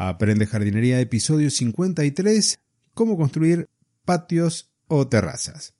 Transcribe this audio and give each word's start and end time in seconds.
Aprende 0.00 0.46
jardinería 0.46 1.00
episodio 1.00 1.50
53. 1.50 2.60
Cómo 2.94 3.16
construir 3.16 3.68
patios 4.04 4.70
o 4.86 5.08
terrazas. 5.08 5.74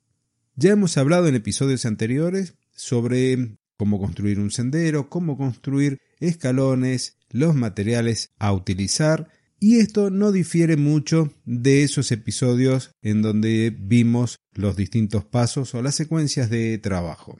Ya 0.57 0.71
hemos 0.71 0.97
hablado 0.97 1.29
en 1.29 1.35
episodios 1.35 1.85
anteriores 1.85 2.55
sobre 2.71 3.55
cómo 3.77 3.97
construir 3.97 4.41
un 4.41 4.51
sendero, 4.51 5.09
cómo 5.09 5.37
construir 5.37 6.01
escalones, 6.19 7.17
los 7.29 7.55
materiales 7.55 8.31
a 8.39 8.51
utilizar 8.51 9.29
y 9.57 9.77
esto 9.77 10.09
no 10.09 10.33
difiere 10.33 10.75
mucho 10.75 11.31
de 11.45 11.83
esos 11.83 12.11
episodios 12.11 12.91
en 13.01 13.21
donde 13.21 13.73
vimos 13.73 14.39
los 14.53 14.75
distintos 14.75 15.23
pasos 15.23 15.73
o 15.75 15.81
las 15.81 15.95
secuencias 15.95 16.49
de 16.49 16.77
trabajo. 16.77 17.37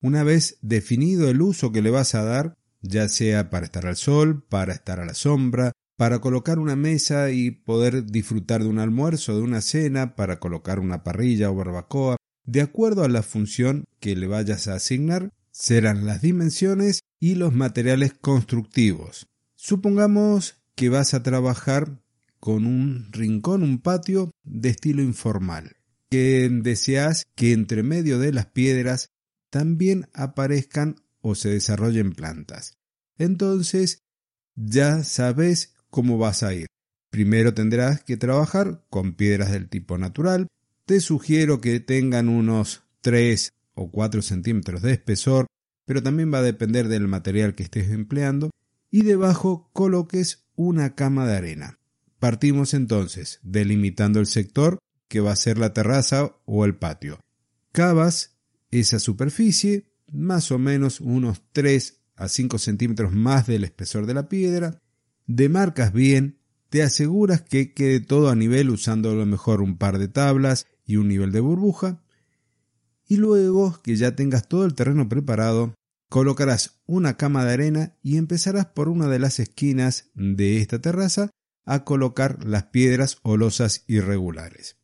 Una 0.00 0.22
vez 0.22 0.58
definido 0.62 1.28
el 1.28 1.42
uso 1.42 1.72
que 1.72 1.82
le 1.82 1.90
vas 1.90 2.14
a 2.14 2.22
dar, 2.22 2.56
ya 2.82 3.08
sea 3.08 3.50
para 3.50 3.64
estar 3.66 3.86
al 3.86 3.96
sol, 3.96 4.42
para 4.48 4.74
estar 4.74 5.00
a 5.00 5.06
la 5.06 5.14
sombra, 5.14 5.72
para 5.96 6.20
colocar 6.20 6.58
una 6.58 6.76
mesa 6.76 7.30
y 7.30 7.50
poder 7.52 8.06
disfrutar 8.06 8.62
de 8.62 8.68
un 8.68 8.78
almuerzo, 8.78 9.36
de 9.36 9.42
una 9.42 9.60
cena, 9.60 10.16
para 10.16 10.40
colocar 10.40 10.80
una 10.80 11.04
parrilla 11.04 11.50
o 11.50 11.54
barbacoa, 11.54 12.16
de 12.44 12.60
acuerdo 12.60 13.04
a 13.04 13.08
la 13.08 13.22
función 13.22 13.84
que 14.00 14.16
le 14.16 14.26
vayas 14.26 14.66
a 14.68 14.74
asignar, 14.74 15.30
serán 15.52 16.06
las 16.06 16.22
dimensiones 16.22 17.02
y 17.20 17.36
los 17.36 17.54
materiales 17.54 18.14
constructivos. 18.14 19.28
Supongamos 19.54 20.56
que 20.74 20.88
vas 20.88 21.14
a 21.14 21.22
trabajar 21.22 22.00
con 22.40 22.66
un 22.66 23.12
rincón, 23.12 23.62
un 23.62 23.78
patio 23.78 24.32
de 24.42 24.70
estilo 24.70 25.02
informal, 25.02 25.76
que 26.10 26.48
deseas 26.50 27.26
que 27.36 27.52
entre 27.52 27.84
medio 27.84 28.18
de 28.18 28.32
las 28.32 28.46
piedras 28.46 29.10
también 29.50 30.08
aparezcan 30.14 30.96
o 31.22 31.34
se 31.34 31.48
desarrollen 31.48 32.12
plantas. 32.12 32.76
Entonces, 33.16 34.02
ya 34.54 35.04
sabes 35.04 35.74
cómo 35.88 36.18
vas 36.18 36.42
a 36.42 36.52
ir. 36.54 36.66
Primero 37.10 37.54
tendrás 37.54 38.02
que 38.02 38.16
trabajar 38.16 38.84
con 38.90 39.14
piedras 39.14 39.52
del 39.52 39.68
tipo 39.68 39.98
natural. 39.98 40.48
Te 40.86 41.00
sugiero 41.00 41.60
que 41.60 41.80
tengan 41.80 42.28
unos 42.28 42.82
3 43.02 43.52
o 43.74 43.90
4 43.90 44.22
centímetros 44.22 44.82
de 44.82 44.92
espesor, 44.92 45.46
pero 45.84 46.02
también 46.02 46.32
va 46.32 46.38
a 46.38 46.42
depender 46.42 46.88
del 46.88 47.08
material 47.08 47.54
que 47.54 47.62
estés 47.62 47.90
empleando. 47.90 48.50
Y 48.90 49.02
debajo 49.02 49.70
coloques 49.72 50.44
una 50.54 50.94
cama 50.94 51.26
de 51.26 51.36
arena. 51.36 51.78
Partimos 52.18 52.74
entonces 52.74 53.40
delimitando 53.42 54.20
el 54.20 54.26
sector 54.26 54.78
que 55.08 55.20
va 55.20 55.32
a 55.32 55.36
ser 55.36 55.58
la 55.58 55.72
terraza 55.72 56.36
o 56.44 56.64
el 56.64 56.76
patio. 56.76 57.20
Cavas 57.72 58.38
esa 58.70 58.98
superficie, 58.98 59.91
más 60.12 60.52
o 60.52 60.58
menos 60.58 61.00
unos 61.00 61.42
3 61.52 62.00
a 62.16 62.28
5 62.28 62.58
centímetros 62.58 63.12
más 63.12 63.46
del 63.46 63.64
espesor 63.64 64.06
de 64.06 64.14
la 64.14 64.28
piedra, 64.28 64.80
demarcas 65.26 65.92
bien, 65.92 66.38
te 66.68 66.82
aseguras 66.82 67.42
que 67.42 67.72
quede 67.72 68.00
todo 68.00 68.30
a 68.30 68.36
nivel 68.36 68.70
usando 68.70 69.10
a 69.10 69.14
lo 69.14 69.26
mejor 69.26 69.60
un 69.60 69.76
par 69.76 69.98
de 69.98 70.08
tablas 70.08 70.66
y 70.84 70.96
un 70.96 71.08
nivel 71.08 71.32
de 71.32 71.40
burbuja, 71.40 72.02
y 73.06 73.16
luego 73.16 73.80
que 73.82 73.96
ya 73.96 74.14
tengas 74.14 74.48
todo 74.48 74.64
el 74.64 74.74
terreno 74.74 75.08
preparado, 75.08 75.74
Colocarás 76.12 76.78
una 76.84 77.16
cama 77.16 77.42
de 77.46 77.54
arena 77.54 77.96
y 78.02 78.18
empezarás 78.18 78.66
por 78.66 78.90
una 78.90 79.08
de 79.08 79.18
las 79.18 79.40
esquinas 79.40 80.10
de 80.12 80.58
esta 80.58 80.78
terraza 80.78 81.30
a 81.64 81.84
colocar 81.84 82.44
las 82.44 82.64
piedras 82.64 83.16
o 83.22 83.38
losas 83.38 83.84
irregulares. 83.86 84.76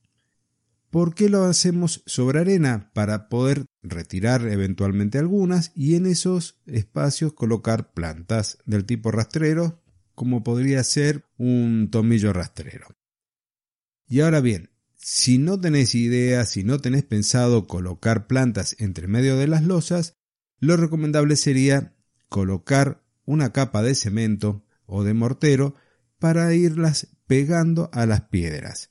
¿Por 0.91 1.15
qué 1.15 1.29
lo 1.29 1.45
hacemos 1.45 2.03
sobre 2.07 2.41
arena? 2.41 2.91
Para 2.95 3.29
poder 3.29 3.67
retirar 3.83 4.47
eventualmente 4.47 5.19
algunas 5.19 5.71
y 5.75 5.97
en 5.97 6.07
esos 6.07 6.61
espacios 6.67 7.35
colocar 7.35 7.93
plantas 7.93 8.59
del 8.65 8.87
tipo 8.87 9.11
rastrero, 9.11 9.83
como 10.15 10.43
podría 10.43 10.83
ser 10.85 11.25
un 11.37 11.91
tomillo 11.91 12.33
rastrero. 12.33 12.89
Y 14.07 14.21
ahora 14.21 14.41
bien, 14.41 14.71
si 14.97 15.37
no 15.37 15.61
tenés 15.61 15.95
idea, 15.95 16.47
si 16.47 16.65
no 16.65 16.81
tenés 16.81 17.05
pensado 17.05 17.67
colocar 17.67 18.27
plantas 18.27 18.75
entre 18.79 19.09
medio 19.09 19.37
de 19.37 19.47
las 19.47 19.63
losas, 19.63 20.15
lo 20.59 20.77
recomendable 20.79 21.37
sería 21.37 21.95
colocar 22.31 23.05
una 23.27 23.53
capa 23.53 23.83
de 23.83 23.95
cemento 23.95 24.65
o 24.87 25.05
de 25.05 25.13
mortero 25.13 25.75
para 26.19 26.53
irlas 26.55 27.09
pegando 27.27 27.91
a 27.93 28.07
las 28.07 28.23
piedras. 28.23 28.91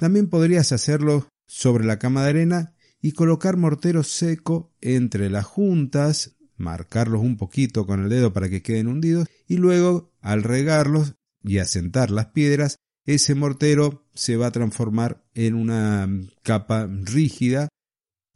También 0.00 0.30
podrías 0.30 0.72
hacerlo 0.72 1.28
sobre 1.46 1.84
la 1.84 1.98
cama 1.98 2.22
de 2.22 2.30
arena 2.30 2.74
y 3.02 3.12
colocar 3.12 3.58
mortero 3.58 4.02
seco 4.02 4.72
entre 4.80 5.28
las 5.28 5.44
juntas, 5.44 6.38
marcarlos 6.56 7.20
un 7.20 7.36
poquito 7.36 7.84
con 7.84 8.04
el 8.04 8.08
dedo 8.08 8.32
para 8.32 8.48
que 8.48 8.62
queden 8.62 8.86
hundidos 8.86 9.28
y 9.46 9.58
luego 9.58 10.10
al 10.22 10.42
regarlos 10.42 11.16
y 11.42 11.58
asentar 11.58 12.10
las 12.10 12.28
piedras, 12.28 12.76
ese 13.04 13.34
mortero 13.34 14.08
se 14.14 14.38
va 14.38 14.46
a 14.46 14.52
transformar 14.52 15.22
en 15.34 15.54
una 15.54 16.08
capa 16.42 16.88
rígida 16.90 17.68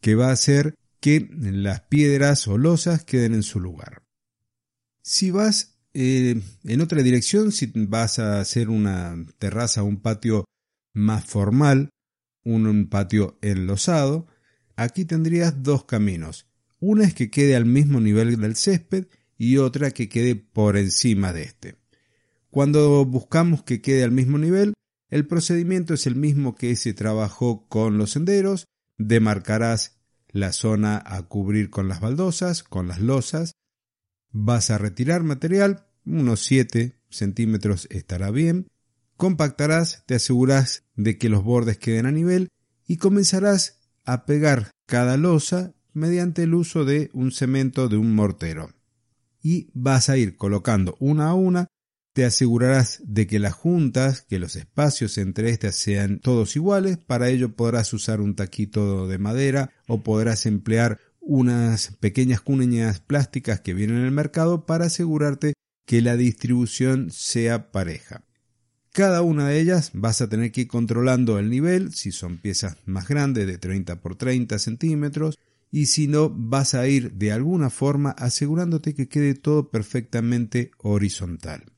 que 0.03 0.17
va 0.17 0.29
a 0.29 0.33
hacer 0.33 0.75
que 1.01 1.31
las 1.31 1.81
piedras 1.81 2.47
o 2.47 2.59
losas 2.59 3.05
queden 3.05 3.33
en 3.33 3.43
su 3.43 3.59
lugar. 3.59 4.03
Si 5.03 5.31
vas 5.31 5.79
eh, 5.95 6.43
en 6.65 6.81
otra 6.83 7.03
dirección, 7.03 7.53
si 7.53 7.73
vas 7.75 8.19
a 8.19 8.39
hacer 8.39 8.69
una 8.69 9.17
terraza 9.39 9.83
un 9.83 10.03
patio 10.03 10.45
más 10.95 11.27
formal, 11.27 11.91
un 12.45 12.89
patio 12.89 13.39
enlosado, 13.43 14.27
aquí 14.77 15.05
tendrías 15.05 15.63
dos 15.63 15.85
caminos. 15.85 16.47
Una 16.81 17.05
es 17.05 17.15
que 17.15 17.31
quede 17.31 17.57
al 17.57 17.67
mismo 17.67 18.01
nivel 18.01 18.41
del 18.41 18.57
césped 18.57 19.07
y 19.37 19.59
otra 19.59 19.91
que 19.91 20.09
quede 20.09 20.37
por 20.37 20.77
encima 20.77 21.33
de 21.33 21.43
este. 21.43 21.77
Cuando 22.51 23.05
buscamos 23.05 23.63
que 23.63 23.83
quede 23.83 24.05
al 24.05 24.13
mismo 24.13 24.39
nivel, 24.39 24.75
el 25.11 25.27
procedimiento 25.27 25.95
es 25.95 26.07
el 26.07 26.17
mismo 26.17 26.55
que 26.55 26.77
se 26.77 26.95
trabajó 26.95 27.67
con 27.69 27.99
los 27.99 28.13
senderos, 28.13 28.67
demarcarás 28.97 29.99
la 30.29 30.53
zona 30.53 31.03
a 31.05 31.23
cubrir 31.23 31.71
con 31.71 31.89
las 31.89 32.01
baldosas, 32.01 32.63
con 32.63 32.89
las 32.89 33.01
losas. 33.01 33.53
Vas 34.31 34.71
a 34.71 34.79
retirar 34.79 35.23
material, 35.23 35.87
unos 36.05 36.41
7 36.45 36.95
centímetros 37.11 37.87
estará 37.91 38.31
bien. 38.31 38.67
Compactarás, 39.17 40.03
te 40.07 40.15
aseguras 40.15 40.85
de 40.97 41.19
que 41.19 41.29
los 41.29 41.45
bordes 41.45 41.79
queden 41.79 42.07
a 42.07 42.13
nivel 42.13 42.49
y 42.87 42.97
comenzarás 42.97 43.81
a 44.05 44.27
pegar 44.27 44.71
cada 44.87 45.17
losa 45.17 45.75
mediante 45.93 46.43
el 46.43 46.55
uso 46.55 46.85
de 46.85 47.11
un 47.13 47.33
cemento 47.33 47.89
de 47.89 47.97
un 47.97 48.15
mortero. 48.15 48.71
Y 49.43 49.71
vas 49.75 50.09
a 50.09 50.17
ir 50.17 50.37
colocando 50.37 50.97
una 50.99 51.29
a 51.29 51.35
una 51.35 51.69
te 52.15 52.25
asegurarás 52.25 53.03
de 53.05 53.27
que 53.27 53.41
las 53.41 53.55
juntas, 53.55 54.23
que 54.23 54.39
los 54.39 54.55
espacios 54.55 55.19
entre 55.19 55.51
estas 55.51 55.75
sean 55.75 56.21
todos 56.21 56.55
iguales, 56.55 56.97
para 56.97 57.29
ello 57.29 57.57
podrás 57.57 57.93
usar 57.93 58.21
un 58.21 58.37
taquito 58.37 59.09
de 59.09 59.19
madera 59.19 59.73
o 59.89 60.05
podrás 60.05 60.47
emplear 60.47 61.01
unas 61.21 61.97
pequeñas 61.99 62.41
cuñas 62.41 63.01
plásticas 63.01 63.61
que 63.61 63.75
vienen 63.75 63.97
en 63.97 64.05
el 64.05 64.13
mercado 64.13 64.65
para 64.65 64.87
asegurarte 64.87 65.55
que 65.87 66.03
la 66.03 66.17
distribución 66.17 67.11
sea 67.11 67.73
pareja. 67.73 68.23
Cada 68.95 69.21
una 69.21 69.49
de 69.49 69.61
ellas 69.61 69.91
vas 69.93 70.23
a 70.23 70.31
tener 70.31 70.53
que 70.53 70.63
ir 70.63 70.69
controlando 70.69 71.39
el 71.39 71.51
nivel, 71.51 71.93
si 71.93 72.13
son 72.13 72.39
piezas 72.39 72.79
más 72.87 73.07
grandes 73.07 73.47
de 73.47 73.59
30 73.59 74.01
por 74.01 74.17
30 74.17 74.59
centímetros, 74.59 75.39
y 75.71 75.87
si 75.87 76.09
no 76.09 76.31
vas 76.31 76.75
a 76.75 76.89
ir 76.89 77.13
de 77.13 77.33
alguna 77.33 77.69
forma 77.69 78.13
asegurándote 78.13 78.95
que 78.95 79.09
quede 79.09 79.35
todo 79.35 79.71
perfectamente 79.71 80.71
horizontal 80.79 81.75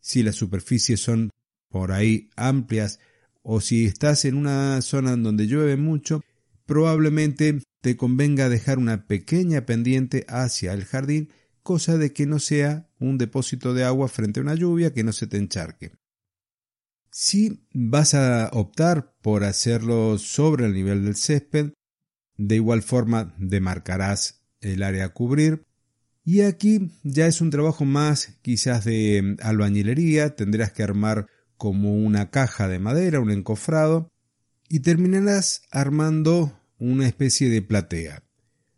si 0.00 0.22
las 0.22 0.36
superficies 0.36 1.00
son 1.00 1.30
por 1.68 1.92
ahí 1.92 2.30
amplias 2.36 2.98
o 3.42 3.60
si 3.60 3.86
estás 3.86 4.24
en 4.24 4.34
una 4.34 4.82
zona 4.82 5.16
donde 5.16 5.46
llueve 5.46 5.76
mucho, 5.76 6.22
probablemente 6.66 7.62
te 7.80 7.96
convenga 7.96 8.48
dejar 8.48 8.78
una 8.78 9.06
pequeña 9.06 9.64
pendiente 9.66 10.26
hacia 10.28 10.72
el 10.72 10.84
jardín, 10.84 11.30
cosa 11.62 11.96
de 11.96 12.12
que 12.12 12.26
no 12.26 12.38
sea 12.38 12.88
un 12.98 13.18
depósito 13.18 13.72
de 13.72 13.84
agua 13.84 14.08
frente 14.08 14.40
a 14.40 14.42
una 14.42 14.54
lluvia 14.54 14.92
que 14.92 15.04
no 15.04 15.12
se 15.12 15.26
te 15.26 15.38
encharque. 15.38 15.92
Si 17.10 17.66
vas 17.72 18.14
a 18.14 18.50
optar 18.52 19.14
por 19.20 19.42
hacerlo 19.42 20.16
sobre 20.18 20.66
el 20.66 20.74
nivel 20.74 21.04
del 21.04 21.16
césped, 21.16 21.72
de 22.36 22.54
igual 22.54 22.82
forma 22.82 23.34
demarcarás 23.36 24.44
el 24.60 24.82
área 24.82 25.06
a 25.06 25.08
cubrir, 25.08 25.66
y 26.24 26.42
aquí 26.42 26.92
ya 27.02 27.26
es 27.26 27.40
un 27.40 27.50
trabajo 27.50 27.84
más 27.84 28.38
quizás 28.42 28.84
de 28.84 29.20
mm, 29.22 29.36
albañilería, 29.42 30.36
tendrás 30.36 30.72
que 30.72 30.84
armar 30.84 31.26
como 31.56 31.94
una 31.94 32.30
caja 32.30 32.68
de 32.68 32.78
madera, 32.78 33.20
un 33.20 33.30
encofrado, 33.30 34.08
y 34.68 34.80
terminarás 34.80 35.62
armando 35.72 36.60
una 36.78 37.08
especie 37.08 37.50
de 37.50 37.60
platea. 37.60 38.22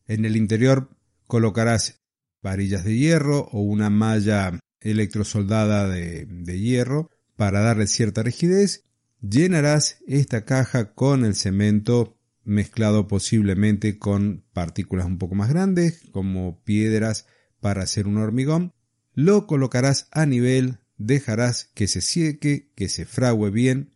En 0.06 0.24
el 0.24 0.36
interior 0.36 0.88
colocarás 1.26 2.00
varillas 2.42 2.84
de 2.84 2.96
hierro 2.96 3.48
o 3.52 3.60
una 3.60 3.90
malla 3.90 4.58
electrosoldada 4.80 5.86
de, 5.86 6.26
de 6.26 6.58
hierro 6.58 7.10
para 7.36 7.60
darle 7.60 7.86
cierta 7.86 8.22
rigidez. 8.22 8.84
Llenarás 9.20 9.98
esta 10.06 10.44
caja 10.44 10.94
con 10.94 11.24
el 11.24 11.34
cemento 11.34 12.18
mezclado 12.44 13.06
posiblemente 13.06 13.98
con 13.98 14.44
partículas 14.52 15.06
un 15.06 15.18
poco 15.18 15.34
más 15.34 15.48
grandes, 15.48 16.02
como 16.10 16.62
piedras 16.64 17.26
para 17.60 17.82
hacer 17.82 18.08
un 18.08 18.18
hormigón. 18.18 18.72
Lo 19.14 19.46
colocarás 19.46 20.08
a 20.10 20.26
nivel, 20.26 20.78
dejarás 20.96 21.70
que 21.74 21.86
se 21.86 22.00
seque, 22.00 22.72
que 22.74 22.88
se 22.88 23.04
frague 23.04 23.50
bien 23.50 23.92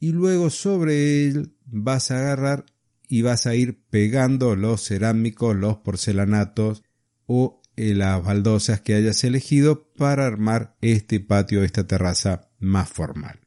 y 0.00 0.12
luego 0.12 0.50
sobre 0.50 1.26
él 1.26 1.54
vas 1.64 2.10
a 2.10 2.18
agarrar 2.18 2.66
y 3.08 3.22
vas 3.22 3.46
a 3.46 3.54
ir 3.54 3.82
pegando 3.90 4.56
los 4.56 4.84
cerámicos, 4.84 5.56
los 5.56 5.78
porcelanatos 5.78 6.82
o 7.26 7.62
las 7.76 8.22
baldosas 8.22 8.80
que 8.80 8.94
hayas 8.94 9.24
elegido 9.24 9.92
para 9.94 10.26
armar 10.26 10.76
este 10.80 11.20
patio, 11.20 11.64
esta 11.64 11.86
terraza 11.86 12.50
más 12.64 12.88
formal. 12.88 13.40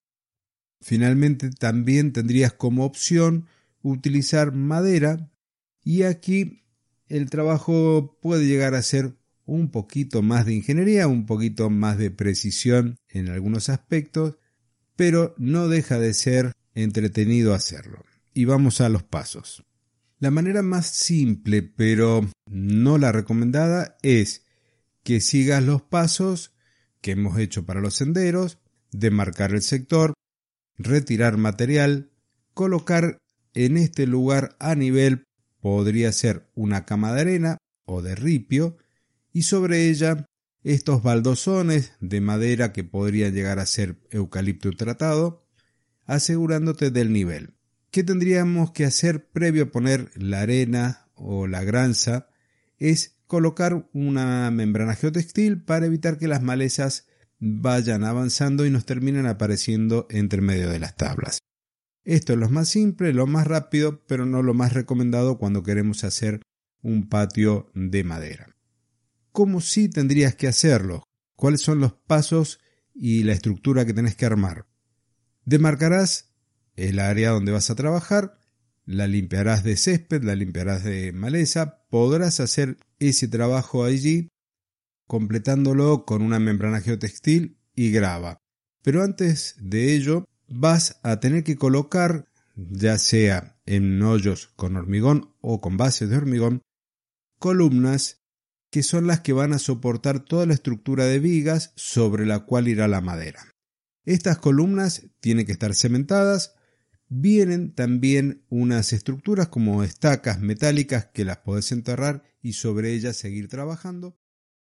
Finalmente 0.81 1.49
también 1.49 2.13
tendrías 2.13 2.53
como 2.53 2.85
opción 2.85 3.47
utilizar 3.81 4.53
madera 4.53 5.31
y 5.83 6.03
aquí 6.03 6.63
el 7.07 7.29
trabajo 7.29 8.17
puede 8.21 8.45
llegar 8.45 8.75
a 8.75 8.81
ser 8.81 9.17
un 9.45 9.71
poquito 9.71 10.21
más 10.21 10.45
de 10.45 10.53
ingeniería, 10.55 11.07
un 11.07 11.25
poquito 11.25 11.69
más 11.69 11.97
de 11.97 12.11
precisión 12.11 12.97
en 13.07 13.29
algunos 13.29 13.69
aspectos, 13.69 14.35
pero 14.95 15.33
no 15.37 15.67
deja 15.69 15.99
de 15.99 16.13
ser 16.13 16.51
entretenido 16.75 17.53
hacerlo. 17.53 18.03
Y 18.33 18.45
vamos 18.45 18.81
a 18.81 18.89
los 18.89 19.03
pasos. 19.03 19.63
La 20.19 20.31
manera 20.31 20.61
más 20.61 20.87
simple, 20.87 21.61
pero 21.63 22.29
no 22.45 22.97
la 22.97 23.11
recomendada, 23.11 23.97
es 24.01 24.43
que 25.03 25.21
sigas 25.21 25.63
los 25.63 25.81
pasos 25.81 26.53
que 27.01 27.11
hemos 27.11 27.39
hecho 27.39 27.65
para 27.65 27.79
los 27.79 27.95
senderos, 27.95 28.59
demarcar 28.91 29.53
el 29.53 29.61
sector, 29.61 30.13
retirar 30.77 31.37
material, 31.37 32.11
colocar 32.53 33.17
en 33.53 33.77
este 33.77 34.07
lugar 34.07 34.55
a 34.59 34.75
nivel 34.75 35.23
podría 35.61 36.11
ser 36.11 36.49
una 36.53 36.85
cama 36.85 37.13
de 37.13 37.21
arena 37.21 37.57
o 37.85 38.01
de 38.01 38.15
ripio 38.15 38.77
y 39.33 39.43
sobre 39.43 39.89
ella 39.89 40.25
estos 40.63 41.01
baldosones 41.01 41.93
de 41.99 42.21
madera 42.21 42.73
que 42.73 42.83
podrían 42.83 43.33
llegar 43.33 43.59
a 43.59 43.65
ser 43.65 43.97
eucalipto 44.09 44.71
tratado, 44.73 45.45
asegurándote 46.05 46.91
del 46.91 47.13
nivel. 47.13 47.53
¿Qué 47.91 48.03
tendríamos 48.03 48.71
que 48.71 48.85
hacer 48.85 49.29
previo 49.29 49.63
a 49.63 49.71
poner 49.71 50.11
la 50.15 50.41
arena 50.41 51.07
o 51.15 51.47
la 51.47 51.63
granza? 51.63 52.27
Es 52.77 53.17
colocar 53.27 53.89
una 53.93 54.51
membrana 54.51 54.95
geotextil 54.95 55.63
para 55.63 55.85
evitar 55.85 56.17
que 56.17 56.27
las 56.27 56.43
malezas 56.43 57.06
vayan 57.39 58.03
avanzando 58.03 58.65
y 58.65 58.69
nos 58.69 58.85
terminen 58.85 59.25
apareciendo 59.25 60.07
entre 60.09 60.41
medio 60.41 60.69
de 60.69 60.79
las 60.79 60.95
tablas. 60.95 61.39
Esto 62.03 62.33
es 62.33 62.39
lo 62.39 62.49
más 62.49 62.69
simple, 62.69 63.13
lo 63.13 63.27
más 63.27 63.47
rápido, 63.47 64.01
pero 64.07 64.25
no 64.25 64.41
lo 64.41 64.53
más 64.53 64.73
recomendado 64.73 65.37
cuando 65.37 65.63
queremos 65.63 66.03
hacer 66.03 66.41
un 66.81 67.09
patio 67.09 67.69
de 67.73 68.03
madera. 68.03 68.55
¿Cómo 69.31 69.61
sí 69.61 69.89
tendrías 69.89 70.35
que 70.35 70.47
hacerlo? 70.47 71.03
¿Cuáles 71.35 71.61
son 71.61 71.79
los 71.79 71.93
pasos 71.93 72.59
y 72.93 73.23
la 73.23 73.33
estructura 73.33 73.85
que 73.85 73.93
tenés 73.93 74.15
que 74.15 74.25
armar? 74.25 74.65
Demarcarás 75.45 76.33
el 76.75 76.99
área 76.99 77.31
donde 77.31 77.51
vas 77.51 77.69
a 77.69 77.75
trabajar, 77.75 78.39
la 78.85 79.05
limpiarás 79.05 79.63
de 79.63 79.75
césped, 79.75 80.23
la 80.23 80.35
limpiarás 80.35 80.83
de 80.83 81.11
maleza, 81.11 81.83
podrás 81.89 82.39
hacer 82.39 82.77
ese 82.99 83.27
trabajo 83.27 83.83
allí 83.83 84.29
completándolo 85.07 86.05
con 86.05 86.21
una 86.21 86.39
membrana 86.39 86.81
geotextil 86.81 87.57
y 87.73 87.91
grava. 87.91 88.37
Pero 88.83 89.03
antes 89.03 89.55
de 89.59 89.95
ello 89.95 90.25
vas 90.47 90.99
a 91.03 91.19
tener 91.19 91.43
que 91.43 91.55
colocar, 91.55 92.27
ya 92.55 92.97
sea 92.97 93.57
en 93.65 94.01
hoyos 94.01 94.47
con 94.55 94.75
hormigón 94.75 95.33
o 95.41 95.59
con 95.61 95.77
bases 95.77 96.09
de 96.09 96.17
hormigón, 96.17 96.61
columnas 97.39 98.21
que 98.69 98.83
son 98.83 99.07
las 99.07 99.21
que 99.21 99.33
van 99.33 99.53
a 99.53 99.59
soportar 99.59 100.19
toda 100.19 100.45
la 100.45 100.53
estructura 100.53 101.05
de 101.05 101.19
vigas 101.19 101.71
sobre 101.75 102.25
la 102.25 102.39
cual 102.39 102.67
irá 102.67 102.87
la 102.87 103.01
madera. 103.01 103.55
Estas 104.05 104.37
columnas 104.37 105.03
tienen 105.19 105.45
que 105.45 105.51
estar 105.51 105.73
cementadas, 105.73 106.55
vienen 107.09 107.73
también 107.73 108.45
unas 108.49 108.93
estructuras 108.93 109.47
como 109.47 109.83
estacas 109.83 110.39
metálicas 110.39 111.07
que 111.13 111.25
las 111.25 111.37
podés 111.37 111.71
enterrar 111.71 112.23
y 112.41 112.53
sobre 112.53 112.93
ellas 112.93 113.17
seguir 113.17 113.47
trabajando, 113.47 114.17